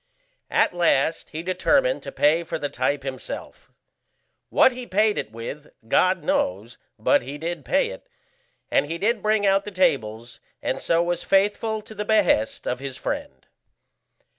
At 0.49 0.73
last 0.73 1.29
he 1.29 1.43
determined 1.43 2.01
to 2.01 2.11
pay 2.11 2.43
for 2.43 2.57
the 2.57 2.69
type 2.69 3.03
himself. 3.03 3.71
What 4.49 4.71
he 4.71 4.87
paid 4.87 5.15
it 5.15 5.31
with, 5.31 5.71
God 5.87 6.23
knows, 6.23 6.79
but 6.97 7.21
he 7.21 7.37
did 7.37 7.63
pay 7.63 7.91
it, 7.91 8.07
and 8.71 8.87
he 8.87 8.97
did 8.97 9.21
bring 9.21 9.45
out 9.45 9.63
the 9.63 9.69
tables, 9.69 10.39
and 10.59 10.81
so 10.81 11.03
was 11.03 11.21
faithful 11.21 11.83
to 11.83 11.93
the 11.93 12.03
behest 12.03 12.65
of 12.65 12.79
his 12.79 12.97
friend. 12.97 13.45